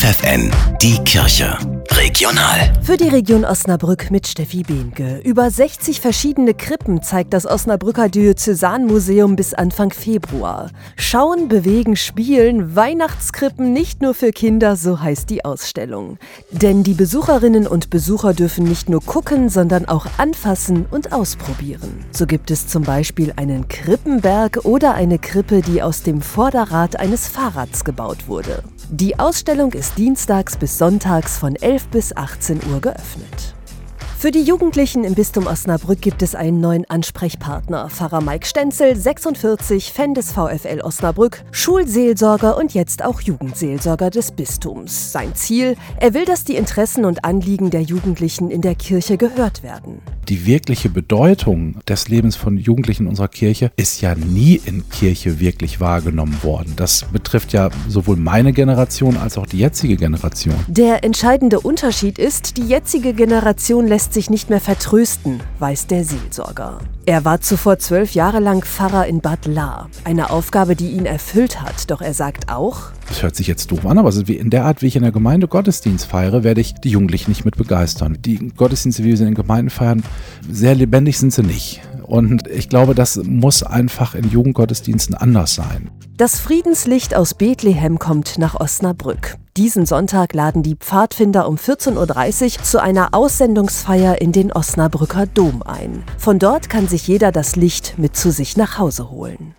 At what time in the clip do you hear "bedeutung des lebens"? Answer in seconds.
50.88-52.36